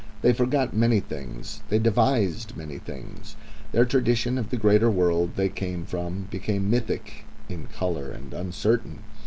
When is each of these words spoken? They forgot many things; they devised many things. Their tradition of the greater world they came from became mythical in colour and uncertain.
They 0.23 0.33
forgot 0.33 0.75
many 0.75 0.99
things; 0.99 1.61
they 1.69 1.77
devised 1.77 2.57
many 2.57 2.79
things. 2.79 3.35
Their 3.71 3.85
tradition 3.85 4.39
of 4.39 4.49
the 4.49 4.57
greater 4.57 4.89
world 4.89 5.35
they 5.35 5.47
came 5.47 5.85
from 5.85 6.27
became 6.31 6.71
mythical 6.71 7.21
in 7.49 7.67
colour 7.67 8.09
and 8.09 8.33
uncertain. 8.33 9.03